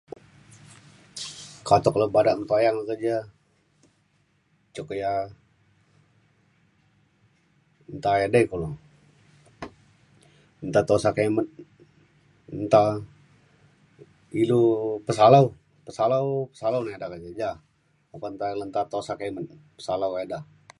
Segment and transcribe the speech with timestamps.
[1.67, 3.15] katok le bada me toyang le keja
[4.75, 5.27] cuk ia'
[7.97, 8.69] nta edai kulo.
[10.69, 11.49] nta tusa kimet
[12.65, 12.81] nta
[14.41, 14.59] ilu
[15.07, 15.45] pesalau
[15.87, 16.25] pesalau
[16.59, 17.07] salau ne eda
[17.41, 17.49] ja
[18.15, 19.45] oban ayen tai tusah kimet
[19.77, 20.39] pesalau ida